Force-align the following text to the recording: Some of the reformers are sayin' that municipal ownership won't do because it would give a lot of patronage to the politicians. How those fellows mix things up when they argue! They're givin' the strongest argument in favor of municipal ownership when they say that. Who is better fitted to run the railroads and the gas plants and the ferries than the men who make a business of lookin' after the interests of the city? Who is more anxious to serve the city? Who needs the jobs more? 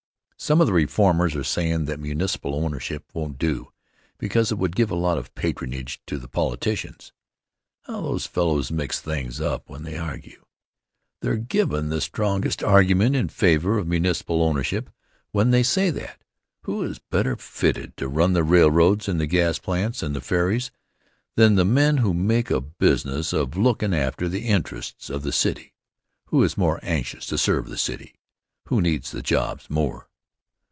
Some 0.41 0.59
of 0.59 0.65
the 0.65 0.73
reformers 0.73 1.35
are 1.35 1.43
sayin' 1.43 1.85
that 1.85 1.99
municipal 1.99 2.55
ownership 2.55 3.03
won't 3.13 3.37
do 3.37 3.71
because 4.17 4.51
it 4.51 4.57
would 4.57 4.75
give 4.75 4.89
a 4.89 4.95
lot 4.95 5.19
of 5.19 5.33
patronage 5.35 6.01
to 6.07 6.17
the 6.17 6.27
politicians. 6.27 7.13
How 7.83 8.01
those 8.01 8.25
fellows 8.25 8.71
mix 8.71 8.99
things 8.99 9.39
up 9.39 9.69
when 9.69 9.83
they 9.83 9.97
argue! 9.99 10.43
They're 11.21 11.37
givin' 11.37 11.89
the 11.89 12.01
strongest 12.01 12.63
argument 12.63 13.15
in 13.15 13.29
favor 13.29 13.77
of 13.77 13.85
municipal 13.87 14.41
ownership 14.41 14.89
when 15.31 15.51
they 15.51 15.61
say 15.61 15.91
that. 15.91 16.23
Who 16.63 16.81
is 16.81 16.97
better 16.97 17.35
fitted 17.35 17.95
to 17.97 18.07
run 18.07 18.33
the 18.33 18.43
railroads 18.43 19.07
and 19.07 19.19
the 19.21 19.27
gas 19.27 19.59
plants 19.59 20.01
and 20.01 20.15
the 20.15 20.21
ferries 20.21 20.71
than 21.35 21.53
the 21.53 21.65
men 21.65 21.97
who 21.97 22.15
make 22.15 22.49
a 22.49 22.59
business 22.61 23.31
of 23.31 23.55
lookin' 23.55 23.93
after 23.93 24.27
the 24.27 24.47
interests 24.47 25.07
of 25.11 25.21
the 25.21 25.31
city? 25.31 25.75
Who 26.29 26.41
is 26.41 26.57
more 26.57 26.79
anxious 26.81 27.27
to 27.27 27.37
serve 27.37 27.69
the 27.69 27.77
city? 27.77 28.15
Who 28.69 28.81
needs 28.81 29.11
the 29.11 29.21
jobs 29.21 29.69
more? 29.69 30.07